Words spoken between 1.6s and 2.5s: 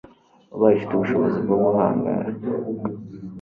guhangara